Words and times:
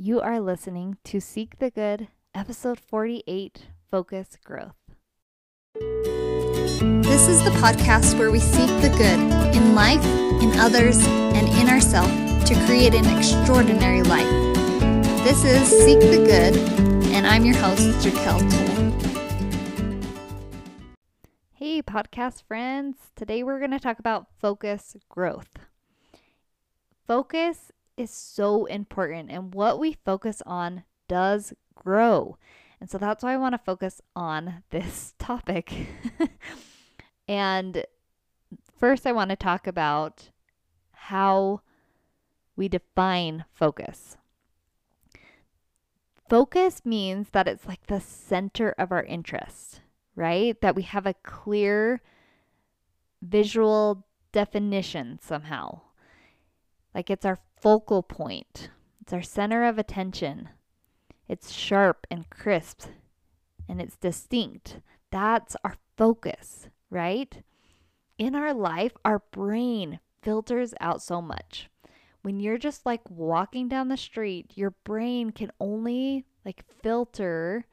You 0.00 0.20
are 0.20 0.38
listening 0.38 0.96
to 1.06 1.18
Seek 1.18 1.58
the 1.58 1.72
Good, 1.72 2.06
episode 2.32 2.78
48 2.78 3.66
Focus 3.90 4.38
Growth. 4.44 4.76
This 5.74 7.26
is 7.26 7.42
the 7.42 7.50
podcast 7.58 8.16
where 8.16 8.30
we 8.30 8.38
seek 8.38 8.68
the 8.80 8.94
good 8.96 9.18
in 9.56 9.74
life, 9.74 10.04
in 10.40 10.56
others, 10.60 11.04
and 11.04 11.48
in 11.48 11.68
ourselves 11.68 12.48
to 12.48 12.54
create 12.64 12.94
an 12.94 13.06
extraordinary 13.06 14.04
life. 14.04 14.30
This 15.24 15.44
is 15.44 15.68
Seek 15.68 15.98
the 15.98 16.24
Good, 16.24 16.56
and 17.08 17.26
I'm 17.26 17.44
your 17.44 17.56
host, 17.56 17.88
Jaquel 17.98 18.38
Toole. 18.38 19.98
Hey, 21.54 21.82
podcast 21.82 22.44
friends. 22.44 22.98
Today 23.16 23.42
we're 23.42 23.58
going 23.58 23.72
to 23.72 23.80
talk 23.80 23.98
about 23.98 24.28
focus 24.38 24.96
growth. 25.08 25.56
Focus 27.04 27.72
is 27.98 28.10
so 28.10 28.66
important, 28.66 29.30
and 29.30 29.54
what 29.54 29.78
we 29.78 29.96
focus 30.04 30.42
on 30.46 30.84
does 31.08 31.52
grow. 31.74 32.38
And 32.80 32.88
so 32.88 32.98
that's 32.98 33.24
why 33.24 33.32
I 33.32 33.38
want 33.38 33.54
to 33.54 33.58
focus 33.58 34.00
on 34.14 34.62
this 34.70 35.14
topic. 35.18 35.72
and 37.28 37.84
first, 38.78 39.06
I 39.06 39.12
want 39.12 39.30
to 39.30 39.36
talk 39.36 39.66
about 39.66 40.30
how 40.92 41.62
we 42.56 42.68
define 42.68 43.44
focus. 43.52 44.16
Focus 46.28 46.82
means 46.84 47.30
that 47.30 47.48
it's 47.48 47.66
like 47.66 47.86
the 47.86 48.00
center 48.00 48.74
of 48.78 48.92
our 48.92 49.02
interest, 49.02 49.80
right? 50.14 50.60
That 50.60 50.76
we 50.76 50.82
have 50.82 51.06
a 51.06 51.14
clear 51.14 52.02
visual 53.22 54.04
definition 54.32 55.18
somehow. 55.22 55.80
Like 56.94 57.10
it's 57.10 57.24
our 57.24 57.38
focal 57.60 58.02
point, 58.02 58.70
it's 59.00 59.12
our 59.12 59.22
center 59.22 59.64
of 59.64 59.78
attention. 59.78 60.50
It's 61.28 61.52
sharp 61.52 62.06
and 62.10 62.28
crisp 62.30 62.86
and 63.68 63.82
it's 63.82 63.96
distinct. 63.96 64.80
That's 65.10 65.56
our 65.62 65.74
focus, 65.96 66.68
right? 66.90 67.42
In 68.18 68.34
our 68.34 68.54
life, 68.54 68.92
our 69.04 69.20
brain 69.30 70.00
filters 70.22 70.74
out 70.80 71.02
so 71.02 71.20
much. 71.20 71.68
When 72.22 72.40
you're 72.40 72.58
just 72.58 72.84
like 72.84 73.08
walking 73.10 73.68
down 73.68 73.88
the 73.88 73.96
street, 73.96 74.52
your 74.54 74.70
brain 74.84 75.30
can 75.30 75.52
only 75.60 76.24
like 76.44 76.64
filter 76.82 77.66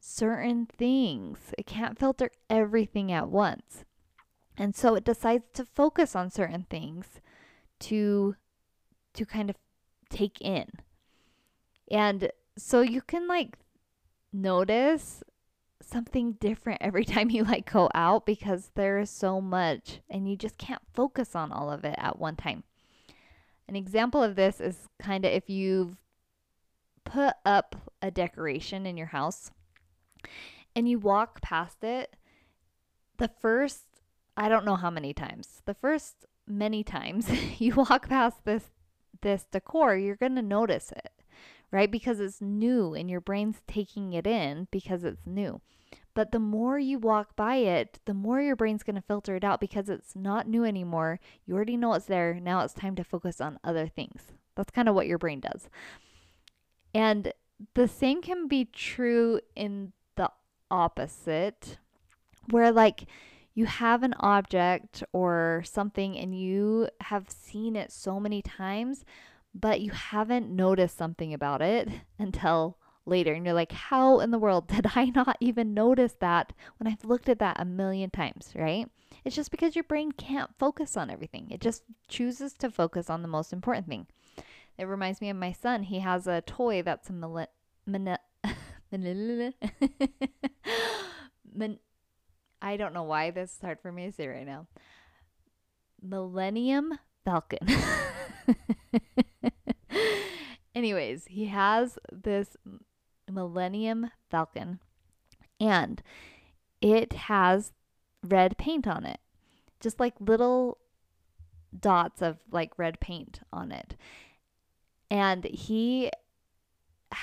certain 0.00 0.66
things. 0.66 1.38
It 1.58 1.66
can't 1.66 1.98
filter 1.98 2.30
everything 2.48 3.12
at 3.12 3.28
once. 3.28 3.84
And 4.56 4.74
so 4.74 4.94
it 4.94 5.04
decides 5.04 5.44
to 5.54 5.64
focus 5.64 6.16
on 6.16 6.30
certain 6.30 6.66
things 6.70 7.20
to 7.80 8.36
to 9.14 9.24
kind 9.24 9.50
of 9.50 9.56
take 10.10 10.40
in. 10.40 10.66
And 11.90 12.30
so 12.58 12.80
you 12.80 13.02
can 13.02 13.26
like 13.28 13.56
notice 14.32 15.22
something 15.82 16.32
different 16.32 16.82
every 16.82 17.04
time 17.06 17.30
you 17.30 17.44
like 17.44 17.70
go 17.70 17.88
out 17.94 18.26
because 18.26 18.70
there 18.74 18.98
is 18.98 19.10
so 19.10 19.40
much 19.40 20.00
and 20.10 20.28
you 20.28 20.36
just 20.36 20.58
can't 20.58 20.82
focus 20.94 21.34
on 21.34 21.52
all 21.52 21.70
of 21.70 21.84
it 21.84 21.94
at 21.98 22.18
one 22.18 22.36
time. 22.36 22.64
An 23.68 23.76
example 23.76 24.22
of 24.22 24.36
this 24.36 24.60
is 24.60 24.88
kind 24.98 25.24
of 25.24 25.32
if 25.32 25.50
you've 25.50 25.96
put 27.04 27.34
up 27.44 27.90
a 28.02 28.10
decoration 28.10 28.86
in 28.86 28.96
your 28.96 29.08
house 29.08 29.50
and 30.74 30.88
you 30.88 30.98
walk 30.98 31.40
past 31.40 31.82
it, 31.82 32.14
the 33.18 33.30
first, 33.40 33.84
I 34.36 34.48
don't 34.48 34.64
know 34.64 34.76
how 34.76 34.90
many 34.90 35.12
times, 35.12 35.62
the 35.64 35.74
first 35.74 36.26
many 36.46 36.82
times 36.84 37.30
you 37.60 37.74
walk 37.74 38.08
past 38.08 38.44
this 38.44 38.64
this 39.22 39.46
decor, 39.50 39.96
you're 39.96 40.16
going 40.16 40.36
to 40.36 40.42
notice 40.42 40.92
it, 40.92 41.10
right? 41.70 41.90
Because 41.90 42.20
it's 42.20 42.40
new 42.40 42.94
and 42.94 43.10
your 43.10 43.20
brain's 43.20 43.62
taking 43.66 44.12
it 44.12 44.26
in 44.26 44.68
because 44.70 45.04
it's 45.04 45.26
new. 45.26 45.60
But 46.14 46.32
the 46.32 46.38
more 46.38 46.78
you 46.78 46.98
walk 46.98 47.36
by 47.36 47.56
it, 47.56 47.98
the 48.06 48.14
more 48.14 48.40
your 48.40 48.56
brain's 48.56 48.82
going 48.82 48.96
to 48.96 49.02
filter 49.02 49.36
it 49.36 49.44
out 49.44 49.60
because 49.60 49.88
it's 49.88 50.16
not 50.16 50.48
new 50.48 50.64
anymore. 50.64 51.20
You 51.44 51.54
already 51.54 51.76
know 51.76 51.92
it's 51.94 52.06
there. 52.06 52.40
Now 52.40 52.60
it's 52.60 52.72
time 52.72 52.94
to 52.96 53.04
focus 53.04 53.40
on 53.40 53.58
other 53.62 53.86
things. 53.86 54.32
That's 54.54 54.70
kind 54.70 54.88
of 54.88 54.94
what 54.94 55.06
your 55.06 55.18
brain 55.18 55.40
does. 55.40 55.68
And 56.94 57.32
the 57.74 57.86
same 57.86 58.22
can 58.22 58.48
be 58.48 58.64
true 58.64 59.40
in 59.54 59.92
the 60.16 60.30
opposite, 60.70 61.78
where 62.50 62.72
like 62.72 63.06
you 63.56 63.64
have 63.64 64.02
an 64.02 64.12
object 64.20 65.02
or 65.14 65.62
something 65.64 66.14
and 66.16 66.38
you 66.38 66.88
have 67.00 67.30
seen 67.30 67.74
it 67.74 67.90
so 67.90 68.20
many 68.20 68.42
times, 68.42 69.02
but 69.54 69.80
you 69.80 69.92
haven't 69.92 70.54
noticed 70.54 70.98
something 70.98 71.32
about 71.32 71.62
it 71.62 71.88
until 72.18 72.76
later. 73.06 73.32
And 73.32 73.46
you're 73.46 73.54
like, 73.54 73.72
how 73.72 74.20
in 74.20 74.30
the 74.30 74.38
world 74.38 74.68
did 74.74 74.88
I 74.94 75.06
not 75.06 75.38
even 75.40 75.72
notice 75.72 76.14
that 76.20 76.52
when 76.78 76.86
I've 76.86 77.06
looked 77.06 77.30
at 77.30 77.38
that 77.38 77.58
a 77.58 77.64
million 77.64 78.10
times, 78.10 78.52
right? 78.54 78.90
It's 79.24 79.34
just 79.34 79.50
because 79.50 79.74
your 79.74 79.84
brain 79.84 80.12
can't 80.12 80.50
focus 80.58 80.94
on 80.94 81.10
everything, 81.10 81.48
it 81.50 81.62
just 81.62 81.82
chooses 82.08 82.52
to 82.54 82.70
focus 82.70 83.08
on 83.08 83.22
the 83.22 83.28
most 83.28 83.54
important 83.54 83.88
thing. 83.88 84.06
It 84.76 84.84
reminds 84.84 85.22
me 85.22 85.30
of 85.30 85.38
my 85.38 85.52
son. 85.52 85.84
He 85.84 86.00
has 86.00 86.26
a 86.26 86.42
toy 86.42 86.82
that's 86.82 87.08
a 87.08 87.14
mil- 87.14 87.46
min- 87.86 88.18
min- 88.92 89.94
I 92.60 92.76
don't 92.76 92.94
know 92.94 93.02
why 93.02 93.30
this 93.30 93.54
is 93.54 93.60
hard 93.60 93.80
for 93.80 93.92
me 93.92 94.06
to 94.06 94.12
say 94.12 94.28
right 94.28 94.46
now. 94.46 94.66
Millennium 96.02 96.98
Falcon. 97.24 97.66
Anyways, 100.74 101.26
he 101.26 101.46
has 101.46 101.98
this 102.12 102.56
Millennium 103.30 104.10
Falcon 104.30 104.80
and 105.60 106.02
it 106.80 107.12
has 107.14 107.72
red 108.22 108.58
paint 108.58 108.86
on 108.86 109.04
it. 109.04 109.20
Just 109.80 110.00
like 110.00 110.14
little 110.20 110.78
dots 111.78 112.22
of 112.22 112.38
like 112.50 112.78
red 112.78 113.00
paint 113.00 113.40
on 113.52 113.72
it. 113.72 113.96
And 115.10 115.44
he 115.44 116.10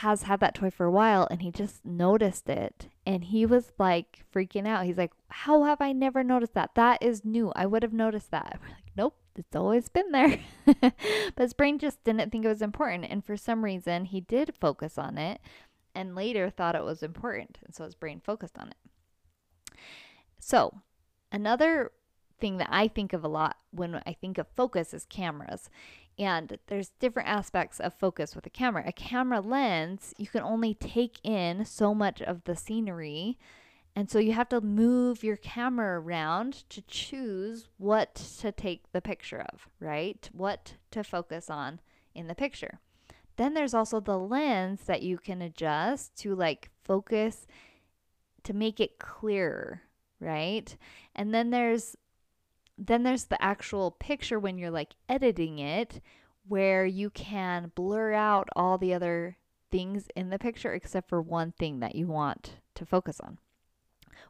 has 0.02 0.24
had 0.24 0.40
that 0.40 0.56
toy 0.56 0.72
for 0.72 0.86
a 0.86 0.92
while 0.92 1.28
and 1.30 1.44
he 1.44 1.52
just 1.52 1.86
noticed 1.86 2.50
it 2.50 2.88
and 3.06 3.26
he 3.26 3.46
was 3.46 3.72
like 3.78 4.26
freaking 4.34 4.68
out. 4.68 4.86
He's 4.86 4.98
like, 4.98 5.12
How 5.30 5.64
have 5.64 5.82
I 5.82 5.92
never 5.92 6.24
noticed 6.24 6.56
that? 6.56 6.72
That 6.76 7.04
is 7.04 7.24
new. 7.24 7.52
I 7.56 7.68
would 7.68 7.84
have 7.84 7.94
noticed 7.94 8.32
that. 8.32 8.60
We're 8.62 8.70
like, 8.70 8.92
Nope, 8.98 9.16
it's 9.36 9.56
always 9.56 9.90
been 9.90 10.12
there. 10.12 10.40
but 10.82 10.94
his 11.38 11.54
brain 11.54 11.78
just 11.78 12.04
didn't 12.04 12.32
think 12.32 12.44
it 12.44 12.50
was 12.50 12.64
important. 12.64 13.06
And 13.10 13.24
for 13.24 13.38
some 13.38 13.64
reason, 13.64 14.06
he 14.06 14.20
did 14.20 14.56
focus 14.60 14.98
on 14.98 15.20
it 15.20 15.40
and 15.94 16.16
later 16.16 16.50
thought 16.50 16.76
it 16.76 16.84
was 16.84 17.04
important. 17.04 17.60
And 17.64 17.76
so 17.76 17.84
his 17.84 17.96
brain 17.96 18.20
focused 18.24 18.58
on 18.58 18.70
it. 18.70 19.78
So, 20.40 20.82
another 21.32 21.92
thing 22.40 22.58
that 22.58 22.70
I 22.72 22.88
think 22.88 23.14
of 23.14 23.24
a 23.24 23.28
lot 23.28 23.58
when 23.70 24.02
I 24.08 24.14
think 24.14 24.40
of 24.40 24.48
focus 24.56 24.94
is 24.94 25.06
cameras. 25.06 25.70
And 26.18 26.58
there's 26.68 26.90
different 27.00 27.30
aspects 27.30 27.80
of 27.80 27.94
focus 27.94 28.36
with 28.36 28.46
a 28.46 28.50
camera. 28.50 28.84
A 28.86 28.92
camera 28.92 29.42
lens, 29.42 30.14
you 30.18 30.28
can 30.28 30.44
only 30.44 30.74
take 30.74 31.20
in 31.24 31.66
so 31.66 31.94
much 31.94 32.22
of 32.22 32.44
the 32.44 32.56
scenery. 32.56 33.38
And 33.96 34.10
so 34.10 34.20
you 34.20 34.34
have 34.34 34.50
to 34.50 34.62
move 34.62 35.24
your 35.24 35.38
camera 35.38 36.00
around 36.00 36.70
to 36.70 36.82
choose 36.82 37.68
what 37.78 38.16
to 38.42 38.52
take 38.52 38.92
the 38.92 39.02
picture 39.02 39.42
of, 39.54 39.68
right? 39.80 40.30
What 40.32 40.76
to 40.92 41.04
focus 41.04 41.50
on 41.50 41.80
in 42.14 42.28
the 42.28 42.36
picture. 42.36 42.80
Then 43.38 43.54
there's 43.54 43.74
also 43.74 44.00
the 44.00 44.18
lens 44.18 44.82
that 44.86 45.02
you 45.02 45.18
can 45.18 45.42
adjust 45.42 46.16
to 46.18 46.36
like 46.36 46.70
focus 46.84 47.48
to 48.44 48.54
make 48.54 48.80
it 48.80 49.00
clearer, 49.00 49.82
right? 50.20 50.76
And 51.16 51.34
then 51.34 51.50
there's 51.50 51.96
then 52.88 53.04
there's 53.04 53.26
the 53.26 53.42
actual 53.44 53.92
picture 53.92 54.40
when 54.40 54.58
you're 54.58 54.72
like 54.72 54.96
editing 55.08 55.60
it 55.60 56.02
where 56.48 56.86
you 56.86 57.10
can 57.10 57.72
blur 57.76 58.14
out 58.14 58.50
all 58.56 58.78
the 58.78 58.94
other 58.94 59.38
things 59.72 60.08
in 60.16 60.30
the 60.30 60.40
picture 60.40 60.74
except 60.74 61.10
for 61.10 61.22
one 61.22 61.54
thing 61.58 61.80
that 61.80 61.96
you 61.96 62.08
want 62.08 62.58
to 62.76 62.86
focus 62.86 63.20
on. 63.20 63.40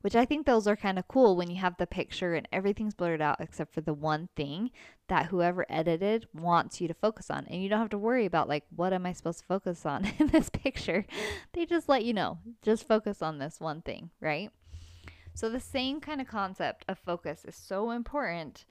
Which 0.01 0.15
I 0.15 0.25
think 0.25 0.45
those 0.45 0.67
are 0.67 0.75
kind 0.75 1.00
of 1.00 1.07
cool 1.07 1.35
when 1.35 1.50
you 1.50 1.57
have 1.57 1.77
the 1.77 1.88
picture 1.88 2.33
and 2.33 2.47
everything's 2.51 2.94
blurred 2.94 3.21
out 3.21 3.39
except 3.39 3.73
for 3.73 3.81
the 3.81 3.94
one 3.94 4.29
thing 4.35 4.71
that 5.07 5.27
whoever 5.27 5.65
edited 5.69 6.27
wants 6.33 6.79
you 6.81 6.88
to 6.88 6.94
focus 6.94 7.29
on. 7.29 7.45
And 7.47 7.61
you 7.61 7.69
don't 7.69 7.79
have 7.79 7.89
to 7.89 7.97
worry 7.97 8.25
about, 8.25 8.49
like, 8.49 8.65
what 8.75 8.94
am 8.94 9.06
I 9.06 9.13
supposed 9.13 9.39
to 9.39 9.45
focus 9.45 9.85
on 9.85 10.06
in 10.19 10.27
this 10.27 10.49
picture? 10.49 11.06
They 11.53 11.65
just 11.65 11.88
let 11.88 12.06
you 12.06 12.13
know, 12.13 12.39
just 12.61 12.88
focus 12.88 13.21
on 13.21 13.38
this 13.38 13.59
one 13.59 13.81
thing, 13.81 14.09
right? 14.19 14.49
So, 15.33 15.50
the 15.50 15.59
same 15.59 16.00
kind 16.00 16.21
of 16.21 16.27
concept 16.27 16.85
of 16.88 17.00
focus 17.00 17.44
is 17.45 17.56
so 17.56 17.91
important 17.91 18.65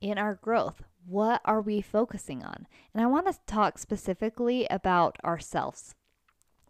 in 0.00 0.18
our 0.18 0.34
growth. 0.34 0.82
What 1.06 1.40
are 1.44 1.60
we 1.60 1.80
focusing 1.80 2.42
on? 2.42 2.66
And 2.92 3.02
I 3.02 3.06
want 3.06 3.26
to 3.26 3.38
talk 3.46 3.78
specifically 3.78 4.66
about 4.70 5.18
ourselves. 5.24 5.94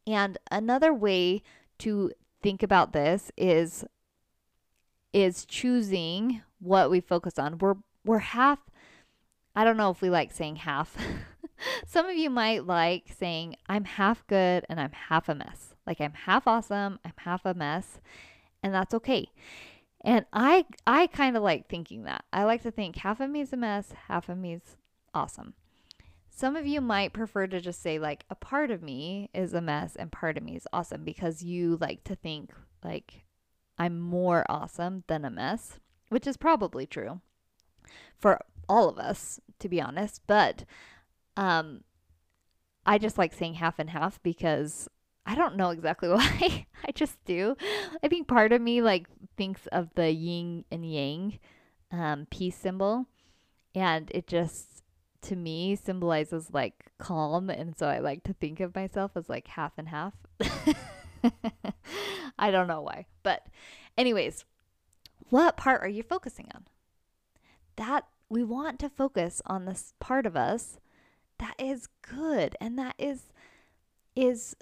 And 0.06 0.38
another 0.50 0.92
way 0.92 1.42
to 1.78 2.12
think 2.42 2.62
about 2.62 2.92
this 2.92 3.30
is 3.36 3.84
is 5.12 5.46
choosing 5.46 6.42
what 6.58 6.90
we 6.90 7.00
focus 7.00 7.38
on. 7.38 7.58
We're 7.58 7.76
we're 8.04 8.18
half 8.18 8.58
I 9.56 9.64
don't 9.64 9.76
know 9.76 9.90
if 9.90 10.02
we 10.02 10.10
like 10.10 10.32
saying 10.32 10.56
half. 10.56 10.96
Some 11.86 12.06
of 12.06 12.16
you 12.16 12.28
might 12.28 12.66
like 12.66 13.14
saying, 13.16 13.54
I'm 13.68 13.84
half 13.84 14.26
good 14.26 14.66
and 14.68 14.80
I'm 14.80 14.90
half 14.90 15.28
a 15.28 15.34
mess. 15.34 15.74
Like 15.86 16.00
I'm 16.00 16.12
half 16.12 16.46
awesome, 16.46 16.98
I'm 17.04 17.12
half 17.18 17.44
a 17.44 17.54
mess, 17.54 18.00
and 18.64 18.74
that's 18.74 18.94
okay. 18.94 19.28
And 20.00 20.24
I 20.32 20.64
I 20.86 21.06
kind 21.06 21.36
of 21.36 21.42
like 21.42 21.68
thinking 21.68 22.04
that. 22.04 22.24
I 22.32 22.44
like 22.44 22.62
to 22.62 22.70
think 22.70 22.96
half 22.96 23.20
of 23.20 23.30
me 23.30 23.42
is 23.42 23.52
a 23.52 23.56
mess, 23.56 23.92
half 24.08 24.28
of 24.28 24.38
me 24.38 24.54
is 24.54 24.76
awesome. 25.14 25.54
Some 26.30 26.56
of 26.56 26.66
you 26.66 26.80
might 26.80 27.12
prefer 27.12 27.46
to 27.46 27.60
just 27.60 27.80
say 27.80 27.98
like 27.98 28.24
a 28.28 28.34
part 28.34 28.70
of 28.70 28.82
me 28.82 29.30
is 29.32 29.52
a 29.54 29.60
mess 29.60 29.94
and 29.94 30.10
part 30.10 30.36
of 30.36 30.42
me 30.42 30.56
is 30.56 30.66
awesome 30.72 31.04
because 31.04 31.44
you 31.44 31.76
like 31.80 32.02
to 32.04 32.16
think 32.16 32.52
like 32.82 33.24
I'm 33.78 34.00
more 34.00 34.44
awesome 34.48 35.04
than 35.06 35.24
a 35.24 35.30
mess, 35.30 35.78
which 36.08 36.26
is 36.26 36.36
probably 36.36 36.86
true 36.86 37.20
for 38.18 38.40
all 38.68 38.88
of 38.88 38.98
us 38.98 39.40
to 39.58 39.68
be 39.68 39.80
honest, 39.80 40.22
but 40.26 40.64
um 41.36 41.84
I 42.86 42.98
just 42.98 43.18
like 43.18 43.32
saying 43.32 43.54
half 43.54 43.78
and 43.78 43.90
half 43.90 44.22
because 44.22 44.88
I 45.26 45.34
don't 45.34 45.56
know 45.56 45.70
exactly 45.70 46.08
why. 46.10 46.66
I 46.84 46.92
just 46.92 47.22
do. 47.24 47.56
I 48.02 48.08
think 48.08 48.28
part 48.28 48.52
of 48.52 48.60
me 48.60 48.82
like 48.82 49.06
thinks 49.36 49.66
of 49.68 49.88
the 49.94 50.10
yin 50.10 50.64
and 50.70 50.84
yang 50.90 51.38
um, 51.90 52.26
peace 52.30 52.56
symbol, 52.56 53.06
and 53.74 54.10
it 54.14 54.26
just 54.26 54.82
to 55.22 55.36
me 55.36 55.76
symbolizes 55.76 56.48
like 56.52 56.86
calm, 56.98 57.50
and 57.50 57.76
so 57.76 57.86
I 57.86 57.98
like 58.00 58.24
to 58.24 58.34
think 58.34 58.60
of 58.60 58.74
myself 58.74 59.12
as 59.14 59.28
like 59.28 59.48
half 59.48 59.72
and 59.78 59.88
half. 59.88 60.14
I 62.38 62.50
don't 62.50 62.68
know 62.68 62.82
why, 62.82 63.06
but 63.22 63.46
anyways, 63.96 64.44
what 65.30 65.56
part 65.56 65.82
are 65.82 65.88
you 65.88 66.02
focusing 66.02 66.48
on? 66.54 66.64
That 67.76 68.06
we 68.28 68.44
want 68.44 68.78
to 68.80 68.88
focus 68.88 69.40
on 69.46 69.64
this 69.64 69.94
part 70.00 70.26
of 70.26 70.36
us 70.36 70.78
that 71.38 71.54
is 71.58 71.88
good 72.02 72.56
and 72.60 72.78
that 72.78 72.94
is 72.98 73.32
is 74.14 74.54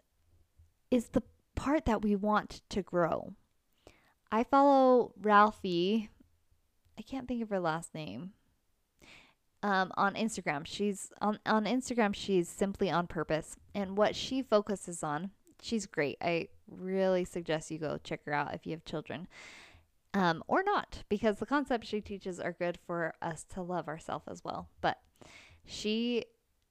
is 0.93 1.09
the 1.09 1.23
part 1.55 1.87
that 1.87 2.03
we 2.03 2.15
want 2.15 2.61
to 2.69 2.83
grow. 2.83 3.33
I 4.31 4.45
follow 4.45 5.13
Ralphie. 5.21 6.11
I 6.99 7.03
can't 7.03 7.27
think 7.27 7.43
of 7.43 7.49
her 7.49 7.59
last 7.59 7.95
name. 7.95 8.33
Um, 9.63 9.91
on 9.97 10.15
Instagram, 10.15 10.67
she's 10.67 11.11
on 11.23 11.39
on 11.47 11.65
Instagram. 11.65 12.15
She's 12.15 12.49
simply 12.49 12.91
on 12.91 13.07
purpose, 13.07 13.57
and 13.75 13.97
what 13.97 14.17
she 14.17 14.43
focuses 14.43 15.03
on, 15.05 15.31
she's 15.63 15.87
great. 15.87 16.19
I 16.21 16.49
really 16.69 17.25
suggest 17.25 17.71
you 17.71 17.79
go 17.79 17.99
check 18.03 18.25
her 18.27 18.33
out 18.33 18.55
if 18.55 18.67
you 18.67 18.73
have 18.73 18.85
children, 18.85 19.29
um, 20.15 20.43
or 20.49 20.65
not, 20.65 21.05
because 21.09 21.37
the 21.37 21.47
concepts 21.47 21.87
she 21.89 22.01
teaches 22.01 22.41
are 22.41 22.53
good 22.53 22.77
for 22.85 23.15
us 23.23 23.45
to 23.55 23.63
love 23.63 23.87
ourselves 23.87 24.27
as 24.29 24.43
well. 24.45 24.69
But 24.81 24.99
she 25.65 26.25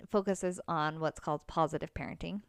focuses 0.10 0.60
on 0.68 1.00
what's 1.00 1.22
called 1.22 1.48
positive 1.48 1.94
parenting, 1.94 2.42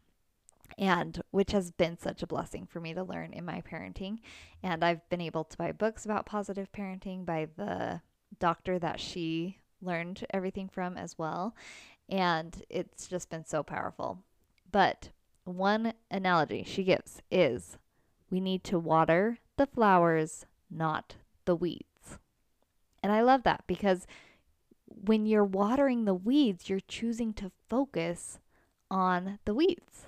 and 0.79 1.21
which 1.31 1.53
has 1.53 1.71
been 1.71 1.99
such 1.99 2.23
a 2.23 2.27
blessing 2.27 2.67
for 2.67 2.81
me 2.81 2.95
to 2.95 3.03
learn 3.03 3.33
in 3.33 3.45
my 3.45 3.61
parenting. 3.63 4.19
And 4.63 4.85
I've 4.85 5.09
been 5.09 5.21
able 5.21 5.45
to 5.45 5.57
buy 5.57 5.73
books 5.73 6.05
about 6.05 6.27
positive 6.27 6.71
parenting 6.73 7.25
by 7.25 7.49
the 7.57 8.01
doctor 8.39 8.79
that 8.79 9.01
she 9.01 9.59
learned 9.81 10.25
everything 10.31 10.69
from 10.69 10.97
as 10.97 11.19
well. 11.19 11.55
And 12.09 12.63
it's 12.69 13.07
just 13.07 13.31
been 13.31 13.45
so 13.45 13.63
powerful. 13.63 14.19
But 14.71 15.11
one 15.45 15.95
analogy 16.11 16.65
she 16.67 16.85
gives 16.85 17.21
is 17.31 17.79
we 18.31 18.41
need 18.41 18.65
to 18.65 18.79
water 18.79 19.39
the 19.57 19.67
flowers, 19.67 20.47
not 20.71 21.17
the 21.45 21.57
weeds. 21.57 22.19
And 23.03 23.13
I 23.13 23.23
love 23.23 23.43
that 23.43 23.65
because 23.67 24.07
when 24.87 25.27
you're 25.27 25.45
watering 25.45 26.05
the 26.05 26.15
weeds, 26.15 26.69
you're 26.69 26.81
choosing 26.81 27.33
to 27.35 27.51
focus 27.69 28.39
on 28.91 29.39
the 29.45 29.55
weeds 29.55 30.07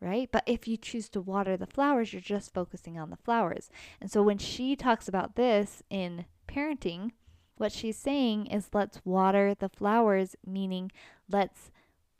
right? 0.00 0.28
But 0.30 0.44
if 0.46 0.68
you 0.68 0.76
choose 0.76 1.08
to 1.10 1.20
water 1.20 1.56
the 1.56 1.66
flowers, 1.66 2.12
you're 2.12 2.22
just 2.22 2.52
focusing 2.52 2.98
on 2.98 3.10
the 3.10 3.16
flowers. 3.16 3.70
And 4.00 4.10
so 4.10 4.22
when 4.22 4.38
she 4.38 4.76
talks 4.76 5.08
about 5.08 5.36
this 5.36 5.82
in 5.90 6.26
parenting, 6.48 7.12
what 7.56 7.72
she's 7.72 7.96
saying 7.96 8.46
is 8.46 8.70
let's 8.72 9.00
water 9.04 9.54
the 9.54 9.68
flowers, 9.68 10.36
meaning 10.46 10.92
let's 11.30 11.70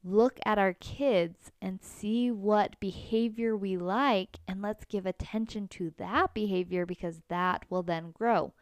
look 0.02 0.38
at 0.46 0.58
our 0.58 0.72
kids 0.72 1.50
and 1.60 1.82
see 1.82 2.30
what 2.30 2.78
behavior 2.80 3.56
we 3.56 3.76
like 3.76 4.38
and 4.46 4.62
let's 4.62 4.84
give 4.84 5.04
attention 5.04 5.66
to 5.66 5.92
that 5.98 6.32
behavior 6.32 6.86
because 6.86 7.22
that 7.28 7.64
will 7.68 7.82
then 7.82 8.12
grow. 8.12 8.54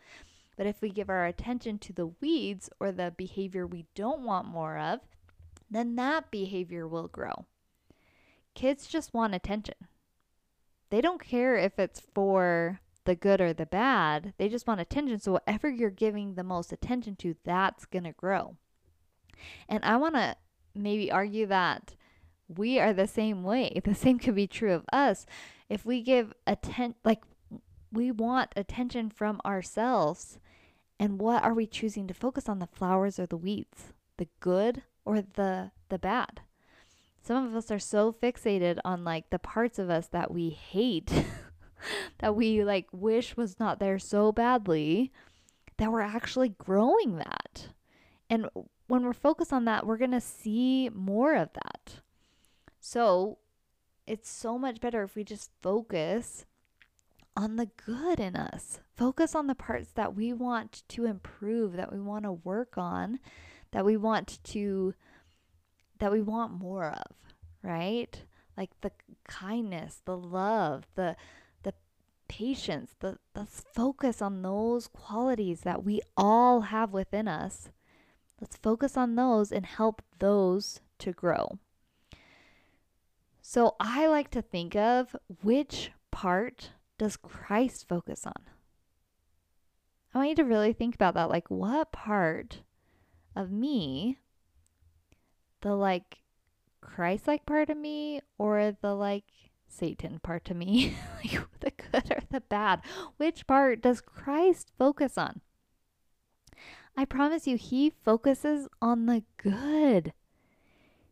But 0.57 0.67
if 0.67 0.81
we 0.81 0.91
give 0.91 1.11
our 1.11 1.27
attention 1.27 1.79
to 1.81 1.93
the 1.93 2.07
weeds 2.07 2.71
or 2.81 2.93
the 2.93 3.13
behavior 3.17 3.67
we 3.67 3.87
don't 3.95 4.23
want 4.23 4.47
more 4.47 4.79
of, 4.79 5.01
then 5.71 5.97
that 5.97 6.31
behavior 6.31 6.89
will 6.89 7.09
grow 7.09 7.47
kids 8.55 8.87
just 8.87 9.15
want 9.15 9.35
attention. 9.35 9.75
They 10.91 11.01
don't 11.01 11.21
care 11.21 11.57
if 11.57 11.79
it's 11.79 12.01
for 12.01 12.81
the 13.05 13.15
good 13.15 13.41
or 13.41 13.53
the 13.53 13.67
bad. 13.67 14.35
They 14.39 14.49
just 14.49 14.67
want 14.67 14.81
attention. 14.81 15.19
So, 15.19 15.33
whatever 15.33 15.69
you're 15.69 15.91
giving 15.91 16.35
the 16.35 16.45
most 16.45 16.73
attention 16.73 17.17
to, 17.17 17.37
that's 17.45 17.85
going 17.85 18.05
to 18.05 18.13
grow. 18.13 18.57
And 19.69 19.85
I 19.85 19.97
want 19.97 20.15
to 20.15 20.37
maybe 20.75 21.11
argue 21.11 21.47
that 21.47 21.95
we 22.49 22.79
are 22.79 22.93
the 22.93 23.07
same 23.07 23.43
way. 23.43 23.81
The 23.85 23.95
same 23.95 24.19
could 24.19 24.35
be 24.35 24.47
true 24.47 24.73
of 24.73 24.85
us. 24.93 25.27
If 25.69 25.85
we 25.85 26.03
give 26.03 26.33
attention, 26.47 26.95
like 27.05 27.23
we 27.93 28.11
want 28.11 28.53
attention 28.57 29.11
from 29.11 29.41
ourselves, 29.45 30.39
and 30.99 31.21
what 31.21 31.43
are 31.43 31.55
we 31.55 31.67
choosing 31.67 32.07
to 32.07 32.15
focus 32.15 32.49
on 32.49 32.59
the 32.59 32.67
flowers 32.67 33.19
or 33.19 33.27
the 33.27 33.37
weeds? 33.37 33.93
The 34.17 34.29
good 34.41 34.83
or 35.05 35.21
the 35.21 35.73
the 35.89 35.99
bad? 35.99 36.41
Some 37.25 37.47
of 37.47 37.57
us 37.57 37.71
are 37.71 37.79
so 37.79 38.13
fixated 38.13 38.79
on 38.85 39.03
like 39.03 39.31
the 39.31 39.39
parts 39.39 39.79
of 39.79 39.89
us 39.89 40.09
that 40.09 40.31
we 40.31 40.51
hate 40.51 41.11
that 42.19 42.37
we 42.37 42.63
like 42.63 42.87
wish 42.93 43.35
was 43.35 43.59
not 43.59 43.81
there 43.81 43.99
so 43.99 44.31
badly 44.31 45.11
that 45.79 45.91
we're 45.91 46.01
actually 46.01 46.51
growing 46.51 47.17
that. 47.17 47.69
And 48.29 48.49
when 48.87 49.05
we're 49.05 49.15
focused 49.15 49.53
on 49.53 49.65
that, 49.65 49.87
we're 49.87 49.97
going 49.97 50.11
to 50.11 50.21
see 50.21 50.91
more 50.95 51.35
of 51.35 51.51
that. 51.55 52.01
So, 52.79 53.39
it's 54.07 54.29
so 54.29 54.59
much 54.59 54.81
better 54.81 55.03
if 55.03 55.17
we 55.17 55.25
just 55.25 55.51
focus 55.63 56.45
on 57.35 57.57
the 57.57 57.71
good 57.87 58.21
in 58.21 58.37
us. 58.37 58.81
Focus 58.95 59.35
on 59.35 59.47
the 59.47 59.55
parts 59.55 59.93
that 59.93 60.15
we 60.15 60.35
want 60.35 60.83
to 60.89 61.07
improve, 61.07 61.73
that 61.73 61.91
we 61.91 62.01
want 62.01 62.25
to 62.25 62.33
work 62.33 62.77
on, 62.77 63.19
that 63.73 63.87
we 63.87 63.97
want 63.97 64.39
to 64.45 64.95
that 66.05 66.13
we 66.13 66.21
want 66.21 66.53
more 66.53 66.91
of, 66.91 67.17
right? 67.63 68.23
Like 68.59 68.79
the 68.83 68.93
kindness, 69.27 70.03
the 70.05 70.19
love, 70.19 70.87
the 70.97 71.17
the 71.63 71.73
patience, 72.29 72.95
the 73.01 73.17
let's 73.35 73.65
focus 73.75 74.21
on 74.21 74.43
those 74.43 74.87
qualities 74.87 75.63
that 75.63 75.83
we 75.83 76.03
all 76.15 76.61
have 76.61 76.93
within 76.93 77.27
us. 77.27 77.71
Let's 78.39 78.59
focus 78.59 78.99
on 78.99 79.15
those 79.15 79.51
and 79.51 79.65
help 79.65 80.03
those 80.19 80.81
to 80.99 81.13
grow. 81.13 81.59
So 83.41 83.75
I 83.81 84.07
like 84.07 84.31
to 84.33 84.43
think 84.43 84.77
of 84.77 85.17
which 85.43 85.91
part 86.11 86.73
does 86.99 87.17
Christ 87.17 87.89
focus 87.89 88.27
on? 88.27 88.43
I 90.13 90.19
want 90.19 90.29
you 90.29 90.37
to 90.37 90.45
really 90.45 90.75
think 90.75 90.95
about 90.95 91.15
that. 91.15 91.31
Like, 91.31 91.51
what 91.51 91.93
part 91.93 92.61
of 93.35 93.51
me 93.51 94.19
the 95.65 95.75
like 95.75 96.19
Christ 96.83 97.27
like 97.27 97.47
part 97.47 97.71
of 97.71 97.79
me 97.79 98.21
or 98.39 98.77
the 98.81 98.95
like 98.95 99.25
Satan 99.67 100.21
part 100.21 100.51
of 100.51 100.57
me? 100.57 100.95
like 101.25 101.41
the 101.61 101.73
good 101.73 102.11
or 102.13 102.21
the 102.31 102.43
bad? 102.43 102.83
Which 103.17 103.47
part 103.47 103.83
does 103.83 104.01
Christ 104.01 104.71
focus 104.79 105.19
on? 105.19 105.41
I 106.97 107.05
promise 107.05 107.49
you, 107.49 107.57
he 107.57 107.91
focuses 107.91 108.69
on 108.81 109.07
the 109.07 109.25
good. 109.39 110.13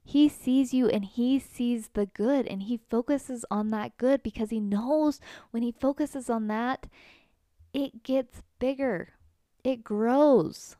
He 0.04 0.28
sees 0.28 0.74
you 0.74 0.88
and 0.88 1.04
he 1.04 1.38
sees 1.38 1.88
the 1.94 2.06
good 2.06 2.46
and 2.46 2.62
he 2.64 2.80
focuses 2.90 3.44
on 3.50 3.70
that 3.70 3.96
good 3.96 4.22
because 4.22 4.50
he 4.50 4.60
knows 4.60 5.18
when 5.50 5.62
he 5.62 5.72
focuses 5.72 6.28
on 6.28 6.46
that, 6.48 6.86
it 7.72 8.02
gets 8.02 8.42
bigger, 8.58 9.14
it 9.64 9.82
grows. 9.82 10.76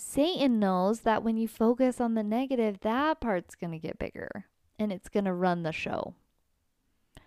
Satan 0.00 0.58
knows 0.58 1.00
that 1.00 1.22
when 1.22 1.36
you 1.36 1.46
focus 1.46 2.00
on 2.00 2.14
the 2.14 2.22
negative, 2.22 2.80
that 2.80 3.20
part's 3.20 3.54
going 3.54 3.72
to 3.72 3.78
get 3.78 3.98
bigger 3.98 4.46
and 4.78 4.90
it's 4.90 5.10
going 5.10 5.26
to 5.26 5.32
run 5.32 5.62
the 5.62 5.72
show. 5.72 6.14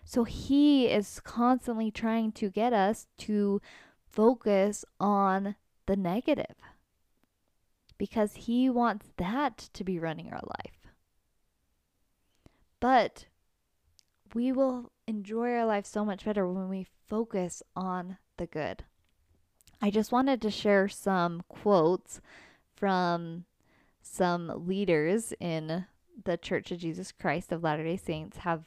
So 0.04 0.24
he 0.24 0.88
is 0.88 1.20
constantly 1.20 1.92
trying 1.92 2.32
to 2.32 2.50
get 2.50 2.72
us 2.72 3.06
to 3.18 3.62
focus 4.10 4.84
on 4.98 5.54
the 5.86 5.94
negative 5.94 6.56
because 7.96 8.34
he 8.34 8.68
wants 8.68 9.06
that 9.18 9.56
to 9.72 9.84
be 9.84 10.00
running 10.00 10.32
our 10.32 10.42
life. 10.42 10.90
But 12.80 13.26
we 14.34 14.50
will 14.50 14.90
enjoy 15.06 15.52
our 15.52 15.64
life 15.64 15.86
so 15.86 16.04
much 16.04 16.24
better 16.24 16.46
when 16.46 16.68
we 16.68 16.88
focus 17.06 17.62
on 17.76 18.18
the 18.36 18.46
good. 18.46 18.82
I 19.80 19.90
just 19.90 20.10
wanted 20.10 20.42
to 20.42 20.50
share 20.50 20.88
some 20.88 21.44
quotes 21.48 22.20
from 22.76 23.44
some 24.02 24.66
leaders 24.66 25.32
in 25.40 25.86
the 26.22 26.36
Church 26.36 26.70
of 26.70 26.78
Jesus 26.78 27.12
Christ 27.12 27.52
of 27.52 27.62
Latter-day 27.62 27.96
Saints 27.96 28.38
have 28.38 28.64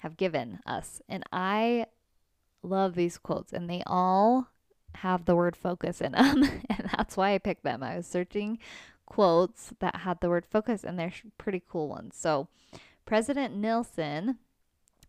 have 0.00 0.16
given 0.16 0.60
us. 0.66 1.00
And 1.08 1.24
I 1.32 1.86
love 2.62 2.94
these 2.94 3.18
quotes 3.18 3.52
and 3.52 3.68
they 3.68 3.82
all 3.86 4.48
have 4.96 5.24
the 5.24 5.36
word 5.36 5.56
focus 5.56 6.00
in 6.00 6.12
them. 6.12 6.42
and 6.68 6.90
that's 6.96 7.16
why 7.16 7.34
I 7.34 7.38
picked 7.38 7.64
them. 7.64 7.82
I 7.82 7.96
was 7.96 8.06
searching 8.06 8.58
quotes 9.06 9.72
that 9.78 9.96
had 9.96 10.20
the 10.20 10.28
word 10.28 10.44
focus 10.44 10.84
and 10.84 10.98
they're 10.98 11.12
pretty 11.38 11.62
cool 11.66 11.88
ones. 11.88 12.16
So, 12.16 12.48
President 13.04 13.54
Nelson 13.54 14.38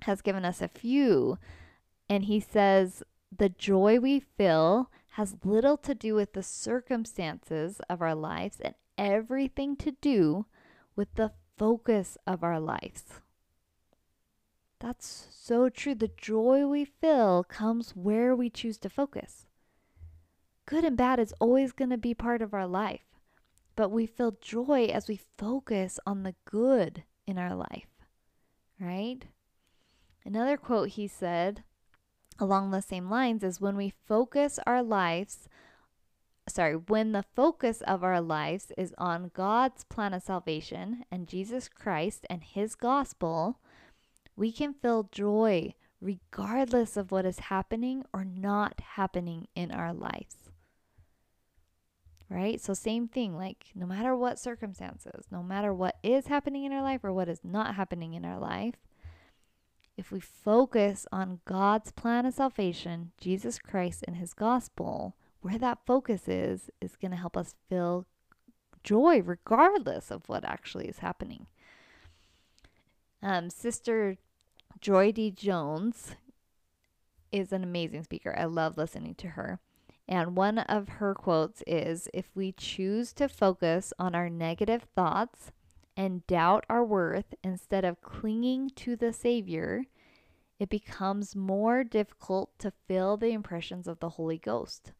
has 0.02 0.22
given 0.22 0.46
us 0.46 0.62
a 0.62 0.68
few 0.68 1.40
and 2.10 2.26
he 2.26 2.40
says 2.40 3.02
the 3.36 3.50
joy 3.50 4.00
we 4.00 4.20
feel 4.20 4.92
has 5.18 5.36
little 5.44 5.78
to 5.78 5.96
do 5.96 6.14
with 6.14 6.34
the 6.34 6.44
circumstances 6.44 7.82
of 7.90 8.04
our 8.04 8.14
lives 8.14 8.60
and 8.60 8.76
everything 9.00 9.76
to 9.76 9.92
do 10.00 10.46
with 10.96 11.12
the 11.16 11.32
focus 11.58 12.20
of 12.28 12.44
our 12.44 12.60
lives. 12.60 13.02
That's 14.80 15.28
so 15.32 15.70
true. 15.70 15.96
The 15.96 16.12
joy 16.18 16.68
we 16.68 16.86
feel 16.86 17.44
comes 17.44 17.96
where 17.96 18.36
we 18.36 18.52
choose 18.52 18.78
to 18.78 18.92
focus. 18.92 19.48
Good 20.68 20.84
and 20.84 20.96
bad 20.96 21.20
is 21.20 21.34
always 21.40 21.72
going 21.72 21.90
to 21.90 21.98
be 21.98 22.14
part 22.14 22.44
of 22.44 22.54
our 22.54 22.68
life, 22.68 23.18
but 23.76 23.90
we 23.90 24.06
feel 24.06 24.38
joy 24.40 24.86
as 24.86 25.08
we 25.08 25.20
focus 25.36 26.00
on 26.06 26.22
the 26.22 26.36
good 26.46 27.06
in 27.26 27.40
our 27.40 27.56
life, 27.56 27.90
right? 28.80 29.26
Another 30.24 30.58
quote 30.58 30.90
he 30.90 31.08
said 31.08 31.64
along 32.40 32.72
the 32.72 32.82
same 32.82 33.10
lines 33.10 33.44
is 33.44 33.62
when 33.62 33.76
we 33.76 33.94
focus 34.08 34.60
our 34.66 34.84
lives 34.84 35.48
sorry, 36.50 36.76
when 36.76 37.12
the 37.12 37.26
focus 37.36 37.82
of 37.82 38.04
our 38.04 38.22
lives 38.22 38.72
is 38.78 38.94
on 38.98 39.32
God's 39.34 39.84
plan 39.84 40.14
of 40.14 40.24
salvation 40.24 41.04
and 41.12 41.28
Jesus 41.28 41.68
Christ 41.68 42.26
and 42.30 42.44
his 42.44 42.76
gospel, 42.76 43.60
we 44.36 44.52
can 44.52 44.74
feel 44.74 45.10
joy 45.12 45.74
regardless 46.00 46.96
of 46.96 47.12
what 47.12 47.26
is 47.26 47.40
happening 47.40 48.04
or 48.14 48.24
not 48.24 48.80
happening 48.96 49.48
in 49.56 49.72
our 49.72 49.94
lives. 49.94 50.36
Right? 52.30 52.60
So, 52.60 52.74
same 52.74 53.08
thing, 53.08 53.38
like 53.38 53.68
no 53.74 53.86
matter 53.86 54.16
what 54.16 54.38
circumstances, 54.38 55.26
no 55.32 55.42
matter 55.42 55.74
what 55.74 55.96
is 56.04 56.28
happening 56.28 56.66
in 56.66 56.74
our 56.74 56.82
life 56.82 57.04
or 57.04 57.14
what 57.14 57.30
is 57.30 57.40
not 57.42 57.76
happening 57.76 58.14
in 58.14 58.26
our 58.26 58.38
life, 58.38 58.76
if 59.98 60.12
we 60.12 60.20
focus 60.20 61.08
on 61.12 61.40
God's 61.46 61.92
plan 61.92 62.26
of 62.26 62.36
salvation, 62.36 63.12
Jesus 63.20 63.58
Christ 63.58 64.04
and 64.08 64.16
his 64.16 64.34
gospel, 64.34 65.16
where 65.42 65.58
that 65.58 65.86
focus 65.86 66.28
is, 66.28 66.70
is 66.80 66.96
going 66.96 67.12
to 67.12 67.18
help 67.18 67.36
us 67.36 67.56
feel 67.68 68.06
joy 68.84 69.22
regardless 69.22 70.12
of 70.12 70.30
what 70.30 70.46
actually 70.46 70.88
is 70.88 71.00
happening. 71.00 71.48
Um, 73.24 73.50
Sister 73.50 74.18
Joy 74.80 75.12
D. 75.12 75.32
Jones 75.32 76.16
is 77.32 77.52
an 77.52 77.64
amazing 77.64 78.04
speaker. 78.04 78.36
I 78.38 78.46
love 78.46 78.78
listening 78.78 79.16
to 79.16 79.30
her. 79.30 79.60
And 80.08 80.38
one 80.38 80.60
of 80.60 80.88
her 80.88 81.14
quotes 81.14 81.64
is 81.66 82.08
If 82.14 82.30
we 82.36 82.52
choose 82.52 83.12
to 83.14 83.28
focus 83.28 83.92
on 84.00 84.16
our 84.16 84.30
negative 84.30 84.84
thoughts 84.96 85.52
and 85.98 86.26
doubt 86.28 86.64
our 86.70 86.86
worth 86.86 87.34
instead 87.44 87.84
of 87.84 88.02
clinging 88.02 88.70
to 88.76 88.96
the 88.96 89.12
Savior, 89.12 89.84
it 90.60 90.70
becomes 90.70 91.36
more 91.36 91.84
difficult 91.84 92.58
to 92.60 92.72
feel 92.88 93.18
the 93.18 93.32
impressions 93.32 93.88
of 93.88 94.00
the 94.00 94.10
Holy 94.10 94.38
Ghost. 94.38 94.94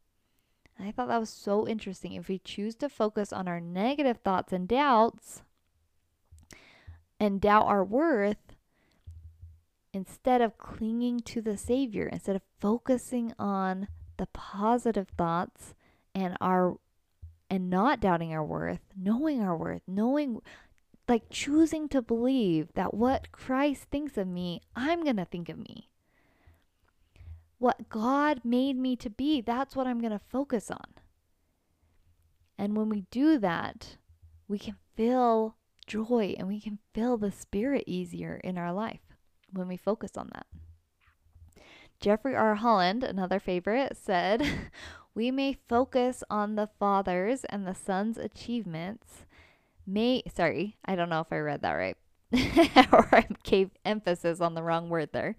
And 0.78 0.88
I 0.88 0.92
thought 0.92 1.08
that 1.08 1.20
was 1.20 1.30
so 1.30 1.68
interesting. 1.68 2.14
If 2.14 2.28
we 2.28 2.40
choose 2.40 2.76
to 2.78 2.90
focus 2.90 3.32
on 3.32 3.48
our 3.48 3.60
negative 3.60 4.18
thoughts 4.24 4.52
and 4.52 4.68
doubts 4.68 5.44
and 7.20 7.40
doubt 7.40 7.66
our 7.68 7.84
worth, 7.84 8.56
instead 9.94 10.42
of 10.42 10.58
clinging 10.58 11.20
to 11.22 11.42
the 11.42 11.58
Savior, 11.58 12.08
instead 12.08 12.36
of 12.36 12.42
focusing 12.60 13.34
on 13.38 13.88
the 14.18 14.28
positive 14.34 15.10
thoughts 15.10 15.76
and 16.14 16.36
our 16.42 16.78
and 17.50 17.70
not 17.70 18.02
doubting 18.02 18.34
our 18.34 18.44
worth, 18.44 18.82
knowing 18.96 19.42
our 19.42 19.56
worth, 19.56 19.82
knowing 19.88 20.42
like 21.08 21.30
choosing 21.30 21.88
to 21.90 22.02
believe 22.02 22.74
that 22.74 22.94
what 22.94 23.32
Christ 23.32 23.84
thinks 23.92 24.18
of 24.18 24.28
me, 24.28 24.62
I'm 24.76 25.04
going 25.04 25.18
to 25.18 25.26
think 25.26 25.50
of 25.50 25.58
me. 25.58 25.90
What 27.60 27.90
God 27.90 28.42
made 28.44 28.78
me 28.78 28.96
to 28.98 29.10
be, 29.10 29.42
that's 29.42 29.76
what 29.76 29.88
I'm 29.88 30.00
going 30.00 30.12
to 30.12 30.20
focus 30.20 30.70
on. 30.70 30.86
And 32.58 32.76
when 32.76 32.90
we 32.90 33.06
do 33.10 33.38
that, 33.40 33.98
we 34.48 34.60
can 34.60 34.76
feel 34.96 35.56
joy 35.86 36.36
and 36.38 36.48
we 36.48 36.60
can 36.60 36.80
feel 36.94 37.18
the 37.18 37.32
Spirit 37.32 37.84
easier 37.88 38.40
in 38.44 38.58
our 38.58 38.74
life 38.74 39.02
when 39.52 39.68
we 39.68 39.78
focus 39.78 40.18
on 40.18 40.30
that. 40.34 40.46
Jeffrey 42.00 42.36
R. 42.36 42.56
Holland, 42.56 43.04
another 43.04 43.40
favorite, 43.40 43.98
said, 43.98 44.46
We 45.16 45.32
may 45.32 45.58
focus 45.68 46.24
on 46.30 46.56
the 46.56 46.70
Father's 46.80 47.44
and 47.46 47.66
the 47.66 47.74
Son's 47.74 48.20
achievements. 48.20 49.26
May, 49.88 50.22
sorry, 50.36 50.76
I 50.84 50.96
don't 50.96 51.10
know 51.10 51.22
if 51.22 51.32
I 51.32 51.38
read 51.38 51.62
that 51.62 51.72
right. 51.72 51.98
or 52.92 53.08
I 53.14 53.26
gave 53.44 53.72
emphasis 53.86 54.42
on 54.42 54.54
the 54.54 54.62
wrong 54.62 54.90
word 54.90 55.10
there. 55.14 55.38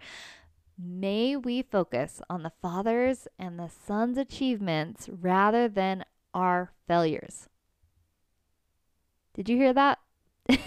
May 0.78 1.36
we 1.36 1.60
focus 1.60 2.22
on 2.30 2.44
the 2.44 2.52
Father's 2.62 3.28
and 3.38 3.58
the 3.58 3.68
Son's 3.68 4.16
achievements 4.16 5.08
rather 5.10 5.68
than 5.68 6.04
our 6.32 6.72
failures. 6.86 7.48
Did 9.34 9.50
you 9.50 9.56
hear 9.56 9.74
that? 9.74 9.98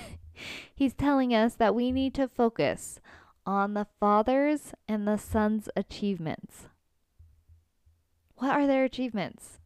He's 0.75 0.93
telling 0.93 1.33
us 1.33 1.55
that 1.55 1.73
we 1.73 1.91
need 1.91 2.13
to 2.15 2.27
focus 2.27 2.99
on 3.45 3.73
the 3.73 3.87
Father's 3.99 4.73
and 4.87 5.07
the 5.07 5.17
Son's 5.17 5.69
achievements. 5.75 6.67
What 8.35 8.51
are 8.51 8.67
their 8.67 8.83
achievements? 8.83 9.59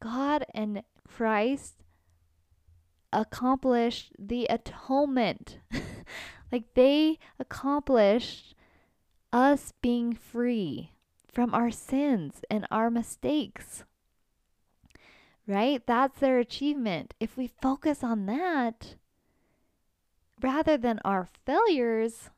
God 0.00 0.44
and 0.54 0.82
Christ 1.06 1.79
accomplished 3.12 4.12
the 4.18 4.46
atonement. 4.46 5.58
like 6.52 6.74
they 6.74 7.18
accomplished 7.38 8.54
us 9.32 9.72
being 9.80 10.14
free 10.14 10.92
from 11.32 11.54
our 11.54 11.70
sins 11.70 12.42
and 12.50 12.66
our 12.70 12.90
mistakes. 12.90 13.84
Right? 15.46 15.82
That's 15.86 16.20
their 16.20 16.38
achievement. 16.38 17.14
If 17.18 17.36
we 17.36 17.50
focus 17.62 18.04
on 18.04 18.26
that 18.26 18.96
rather 20.40 20.76
than 20.76 21.00
our 21.04 21.26
failures, 21.44 22.30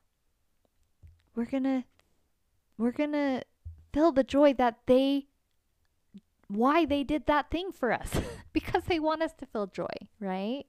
we're 1.35 1.45
going 1.45 1.63
to 1.63 1.83
we're 2.77 2.91
going 2.91 3.11
to 3.11 3.43
feel 3.93 4.11
the 4.11 4.23
joy 4.23 4.53
that 4.53 4.79
they 4.87 5.27
why 6.47 6.85
they 6.85 7.03
did 7.03 7.25
that 7.27 7.49
thing 7.49 7.71
for 7.71 7.91
us 7.91 8.09
because 8.53 8.83
they 8.83 8.99
want 8.99 9.21
us 9.21 9.33
to 9.33 9.45
feel 9.45 9.67
joy, 9.67 9.93
right? 10.19 10.65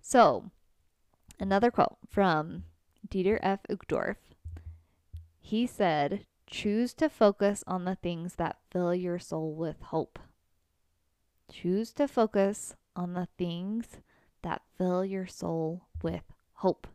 So, 0.00 0.50
another 1.40 1.70
quote 1.70 1.96
from 2.08 2.64
Dieter 3.08 3.38
F. 3.42 3.60
Uchtdorf. 3.68 4.16
He 5.40 5.66
said, 5.66 6.26
Choose 6.48 6.94
to 6.94 7.08
focus 7.08 7.64
on 7.66 7.84
the 7.84 7.96
things 7.96 8.36
that 8.36 8.58
fill 8.70 8.94
your 8.94 9.18
soul 9.18 9.54
with 9.54 9.80
hope. 9.80 10.18
Choose 11.50 11.92
to 11.94 12.06
focus 12.06 12.74
on 12.94 13.14
the 13.14 13.28
things 13.36 13.98
that 14.42 14.62
fill 14.78 15.04
your 15.04 15.26
soul 15.26 15.86
with 16.02 16.22
hope. 16.54 16.86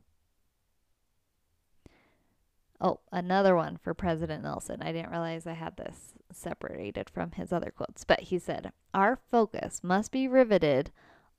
Oh, 2.84 3.00
another 3.12 3.56
one 3.56 3.78
for 3.78 3.94
President 3.94 4.44
Nelson. 4.44 4.82
I 4.82 4.92
didn't 4.92 5.12
realize 5.12 5.46
I 5.46 5.54
had 5.54 5.78
this 5.78 6.14
separated 6.34 7.12
from 7.12 7.32
his 7.32 7.54
other 7.54 7.70
quotes, 7.70 8.04
but 8.04 8.22
he 8.22 8.40
said, 8.40 8.72
Our 8.92 9.20
focus 9.30 9.84
must 9.84 10.12
be 10.12 10.28
riveted 10.28 10.90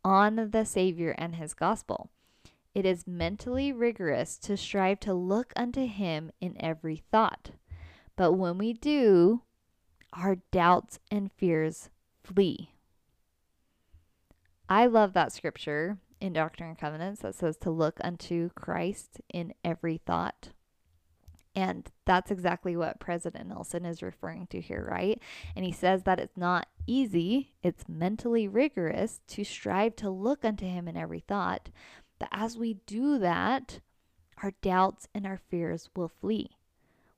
on 0.05 0.51
the 0.53 0.65
Savior 0.65 1.17
and 1.19 1.35
his 1.35 1.53
gospel. 1.53 2.11
It 2.77 2.87
is 2.87 3.09
mentally 3.09 3.73
rigorous 3.73 4.39
to 4.39 4.57
strive 4.57 5.01
to 5.01 5.15
look 5.15 5.53
unto 5.57 5.85
him 5.87 6.31
in 6.41 6.57
every 6.61 7.03
thought. 7.11 7.51
But 8.15 8.35
when 8.35 8.57
we 8.57 8.73
do, 8.73 9.43
our 10.13 10.37
doubts 10.53 11.01
and 11.11 11.33
fears 11.33 11.91
flee. 12.23 12.71
I 14.69 14.87
love 14.87 15.13
that 15.15 15.33
scripture 15.33 15.99
in 16.21 16.33
Doctrine 16.33 16.69
and 16.69 16.79
Covenants 16.79 17.23
that 17.23 17.35
says 17.35 17.57
to 17.59 17.71
look 17.71 17.99
unto 18.05 18.51
Christ 18.51 19.21
in 19.33 19.55
every 19.65 19.99
thought. 19.99 20.51
And 21.55 21.91
that's 22.07 22.31
exactly 22.31 22.77
what 22.77 23.01
President 23.01 23.49
Nelson 23.49 23.85
is 23.85 24.03
referring 24.03 24.47
to 24.49 24.61
here, 24.61 24.87
right? 24.91 25.21
And 25.55 25.65
he 25.65 25.73
says 25.73 26.05
that 26.05 26.19
it's 26.19 26.37
not 26.37 26.67
easy, 26.87 27.53
it's 27.63 27.89
mentally 27.89 28.49
rigorous 28.49 29.21
to 29.29 29.45
strive 29.45 29.97
to 29.97 30.11
look 30.11 30.45
unto 30.45 30.65
him 30.65 30.89
in 30.89 30.97
every 30.97 31.21
thought. 31.21 31.69
But 32.19 32.31
as 32.33 32.57
we 32.57 32.75
do 32.87 33.19
that, 33.19 33.81
our 34.43 34.53
doubts 34.63 35.09
and 35.15 35.27
our 35.27 35.37
fears 35.51 35.91
will 35.95 36.09
flee 36.09 36.51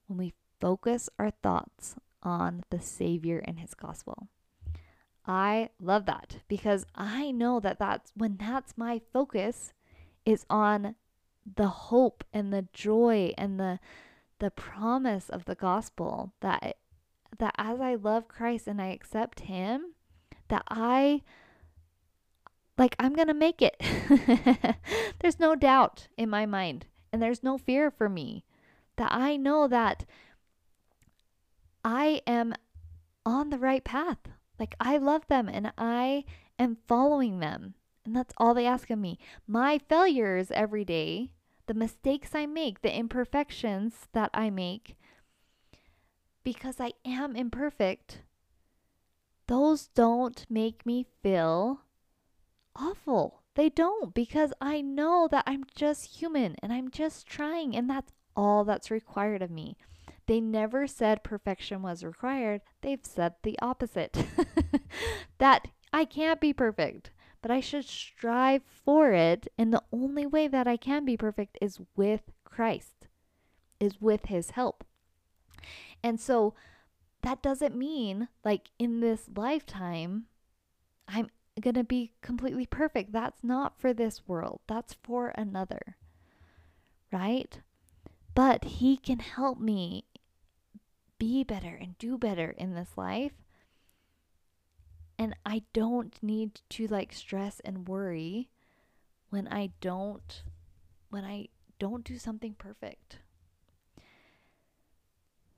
when 0.07 0.17
we 0.17 0.33
focus 0.59 1.09
our 1.17 1.31
thoughts 1.31 1.95
on 2.21 2.63
the 2.69 2.81
Savior 2.81 3.41
and 3.45 3.59
his 3.59 3.73
gospel. 3.73 4.27
I 5.25 5.69
love 5.79 6.05
that 6.05 6.39
because 6.47 6.85
I 6.93 7.31
know 7.31 7.59
that 7.59 7.79
that's 7.79 8.11
when 8.15 8.37
that's 8.37 8.77
my 8.77 9.01
focus, 9.11 9.73
is 10.25 10.45
on 10.49 10.95
the 11.55 11.67
hope 11.67 12.23
and 12.33 12.51
the 12.51 12.67
joy 12.73 13.33
and 13.37 13.59
the 13.59 13.79
the 14.39 14.51
promise 14.51 15.29
of 15.29 15.45
the 15.45 15.55
gospel 15.55 16.33
that 16.41 16.77
that 17.39 17.55
as 17.57 17.81
I 17.81 17.95
love 17.95 18.27
Christ 18.27 18.67
and 18.67 18.81
I 18.81 18.87
accept 18.87 19.41
him 19.41 19.93
that 20.47 20.63
I 20.69 21.21
like 22.77 22.95
I'm 22.99 23.13
going 23.13 23.27
to 23.27 23.33
make 23.33 23.61
it. 23.61 23.81
there's 25.19 25.39
no 25.39 25.55
doubt 25.55 26.07
in 26.17 26.29
my 26.29 26.45
mind 26.45 26.85
and 27.11 27.21
there's 27.21 27.43
no 27.43 27.57
fear 27.57 27.89
for 27.89 28.09
me 28.09 28.43
that 28.97 29.11
I 29.11 29.37
know 29.37 29.67
that 29.67 30.05
I 31.83 32.21
am 32.27 32.53
on 33.25 33.49
the 33.49 33.57
right 33.57 33.83
path. 33.83 34.19
Like 34.59 34.75
I 34.79 34.97
love 34.97 35.27
them 35.27 35.49
and 35.49 35.71
I 35.77 36.25
am 36.59 36.77
following 36.87 37.39
them. 37.39 37.75
And 38.05 38.15
that's 38.15 38.33
all 38.37 38.53
they 38.53 38.65
ask 38.65 38.89
of 38.89 38.99
me. 38.99 39.17
My 39.47 39.79
failures 39.89 40.51
every 40.51 40.85
day, 40.85 41.31
the 41.67 41.73
mistakes 41.73 42.31
I 42.33 42.45
make, 42.45 42.81
the 42.81 42.95
imperfections 42.95 44.07
that 44.13 44.29
I 44.33 44.49
make, 44.49 44.95
because 46.43 46.79
I 46.79 46.93
am 47.03 47.35
imperfect, 47.35 48.21
those 49.47 49.87
don't 49.87 50.45
make 50.49 50.85
me 50.85 51.05
feel 51.21 51.81
awful. 52.75 53.41
They 53.55 53.69
don't 53.69 54.13
because 54.13 54.51
I 54.59 54.81
know 54.81 55.27
that 55.31 55.43
I'm 55.47 55.63
just 55.75 56.19
human 56.19 56.55
and 56.61 56.73
I'm 56.73 56.91
just 56.91 57.25
trying, 57.25 57.75
and 57.75 57.89
that's 57.89 58.11
all 58.35 58.63
that's 58.65 58.91
required 58.91 59.41
of 59.41 59.49
me. 59.49 59.77
They 60.27 60.41
never 60.41 60.87
said 60.87 61.23
perfection 61.23 61.81
was 61.81 62.03
required. 62.03 62.61
They've 62.81 63.05
said 63.05 63.35
the 63.43 63.57
opposite. 63.61 64.25
that 65.37 65.67
I 65.93 66.05
can't 66.05 66.41
be 66.41 66.51
perfect, 66.51 67.11
but 67.45 67.51
I 67.51 67.59
should 67.59 67.85
strive 67.85 68.63
for 68.63 69.11
it. 69.11 69.47
And 69.55 69.71
the 69.71 69.83
only 69.93 70.25
way 70.25 70.47
that 70.47 70.67
I 70.67 70.77
can 70.77 71.05
be 71.05 71.15
perfect 71.15 71.59
is 71.61 71.79
with 71.95 72.31
Christ, 72.43 73.05
is 73.79 74.01
with 74.01 74.25
his 74.25 74.49
help. 74.49 74.83
And 76.01 76.19
so 76.19 76.55
that 77.21 77.43
doesn't 77.43 77.75
mean 77.75 78.29
like 78.43 78.71
in 78.79 78.99
this 78.99 79.29
lifetime, 79.35 80.25
I'm 81.07 81.29
going 81.61 81.75
to 81.75 81.83
be 81.83 82.13
completely 82.23 82.65
perfect. 82.65 83.11
That's 83.11 83.43
not 83.43 83.79
for 83.79 83.93
this 83.93 84.27
world, 84.27 84.61
that's 84.65 84.95
for 85.03 85.31
another. 85.37 85.97
Right? 87.13 87.59
But 88.33 88.63
he 88.63 88.97
can 88.97 89.19
help 89.19 89.59
me 89.59 90.05
be 91.19 91.43
better 91.43 91.77
and 91.79 91.95
do 91.99 92.17
better 92.17 92.55
in 92.57 92.73
this 92.73 92.97
life. 92.97 93.33
And 95.17 95.35
I 95.45 95.63
don't 95.73 96.21
need 96.21 96.61
to 96.71 96.87
like 96.87 97.13
stress 97.13 97.61
and 97.63 97.87
worry 97.87 98.49
when 99.29 99.47
I 99.47 99.71
don't 99.79 100.43
when 101.09 101.23
I 101.23 101.47
don't 101.79 102.03
do 102.03 102.17
something 102.17 102.55
perfect. 102.55 103.19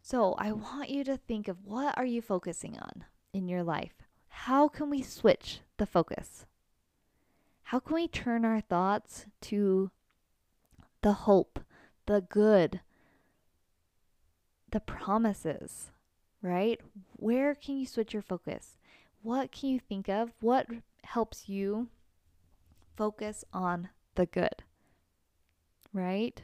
So, 0.02 0.36
I 0.38 0.52
want 0.54 0.90
you 0.90 1.04
to 1.04 1.18
think 1.18 1.48
of 1.48 1.66
what 1.66 1.98
are 1.98 2.06
you 2.06 2.22
focusing 2.22 2.78
on 2.78 3.04
in 3.34 3.48
your 3.48 3.64
life? 3.64 4.04
How 4.30 4.68
can 4.68 4.90
we 4.90 5.02
switch 5.02 5.60
the 5.78 5.86
focus? 5.86 6.46
How 7.64 7.80
can 7.80 7.96
we 7.96 8.08
turn 8.08 8.46
our 8.46 8.62
thoughts 8.62 9.26
to 9.42 9.92
the 11.02 11.12
hope, 11.12 11.60
the 12.06 12.22
good, 12.22 12.80
the 14.72 14.80
promises, 14.80 15.92
right? 16.42 16.80
Where 17.18 17.54
can 17.54 17.78
you 17.78 17.86
switch 17.86 18.14
your 18.14 18.22
focus? 18.22 18.77
What 19.28 19.52
can 19.52 19.72
you 19.72 19.82
think 19.82 20.08
of? 20.08 20.32
What 20.40 20.68
helps 21.04 21.50
you 21.50 21.90
focus 22.96 23.44
on 23.52 23.90
the 24.16 24.26
good, 24.26 24.64
right? 25.92 26.42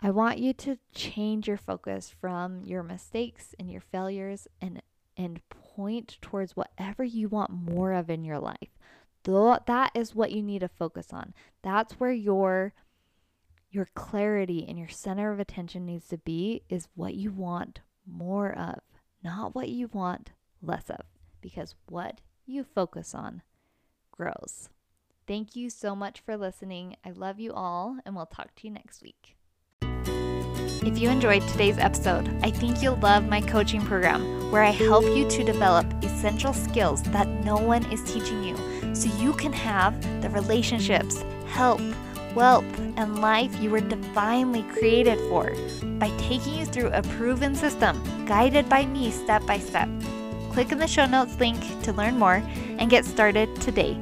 I 0.00 0.10
want 0.10 0.38
you 0.38 0.52
to 0.54 0.78
change 0.92 1.46
your 1.46 1.56
focus 1.56 2.12
from 2.20 2.64
your 2.64 2.82
mistakes 2.82 3.54
and 3.56 3.70
your 3.70 3.80
failures 3.80 4.48
and 4.60 4.82
and 5.16 5.48
point 5.48 6.18
towards 6.20 6.56
whatever 6.56 7.04
you 7.04 7.28
want 7.28 7.52
more 7.52 7.92
of 7.92 8.10
in 8.10 8.24
your 8.24 8.40
life. 8.40 8.76
That 9.22 9.92
is 9.94 10.12
what 10.12 10.32
you 10.32 10.42
need 10.42 10.62
to 10.62 10.68
focus 10.68 11.12
on. 11.12 11.34
That's 11.62 12.00
where 12.00 12.10
your 12.10 12.72
your 13.70 13.88
clarity 13.94 14.66
and 14.68 14.76
your 14.76 14.88
center 14.88 15.30
of 15.30 15.38
attention 15.38 15.86
needs 15.86 16.08
to 16.08 16.18
be 16.18 16.64
is 16.68 16.88
what 16.96 17.14
you 17.14 17.30
want 17.30 17.78
more 18.04 18.50
of, 18.50 18.80
not 19.22 19.54
what 19.54 19.68
you 19.68 19.88
want 19.92 20.32
less 20.62 20.90
of, 20.90 21.02
because 21.40 21.74
what 21.88 22.20
you 22.46 22.64
focus 22.64 23.14
on 23.14 23.42
grows. 24.10 24.68
Thank 25.26 25.54
you 25.54 25.68
so 25.68 25.94
much 25.94 26.20
for 26.20 26.36
listening. 26.36 26.96
I 27.04 27.10
love 27.10 27.38
you 27.38 27.52
all, 27.52 27.98
and 28.06 28.16
we'll 28.16 28.26
talk 28.26 28.54
to 28.56 28.66
you 28.66 28.72
next 28.72 29.02
week. 29.02 29.36
If 30.80 30.98
you 30.98 31.10
enjoyed 31.10 31.46
today's 31.48 31.76
episode, 31.76 32.28
I 32.42 32.50
think 32.50 32.82
you'll 32.82 32.96
love 32.96 33.28
my 33.28 33.40
coaching 33.40 33.82
program 33.82 34.50
where 34.50 34.62
I 34.62 34.70
help 34.70 35.04
you 35.04 35.28
to 35.28 35.44
develop 35.44 35.86
essential 36.02 36.54
skills 36.54 37.02
that 37.02 37.28
no 37.44 37.56
one 37.58 37.84
is 37.92 38.02
teaching 38.04 38.42
you 38.42 38.56
so 38.94 39.14
you 39.18 39.34
can 39.34 39.52
have 39.52 40.00
the 40.22 40.30
relationships, 40.30 41.22
help, 41.46 41.80
wealth, 42.38 42.78
and 42.96 43.20
life 43.20 43.52
you 43.60 43.68
were 43.68 43.80
divinely 43.80 44.62
created 44.78 45.18
for 45.28 45.52
by 45.98 46.08
taking 46.18 46.54
you 46.54 46.64
through 46.64 46.86
a 46.90 47.02
proven 47.18 47.52
system 47.52 48.00
guided 48.26 48.68
by 48.68 48.86
me 48.86 49.10
step 49.10 49.44
by 49.44 49.58
step. 49.58 49.88
Click 50.52 50.70
in 50.70 50.78
the 50.78 50.86
show 50.86 51.04
notes 51.04 51.34
link 51.40 51.58
to 51.82 51.92
learn 51.92 52.16
more 52.16 52.40
and 52.78 52.88
get 52.88 53.04
started 53.04 53.52
today. 53.60 53.98